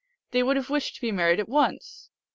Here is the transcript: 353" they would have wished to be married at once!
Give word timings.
353" 0.31 0.31
they 0.39 0.43
would 0.43 0.55
have 0.57 0.69
wished 0.71 0.95
to 0.95 1.01
be 1.01 1.11
married 1.11 1.39
at 1.39 1.47
once! 1.47 2.09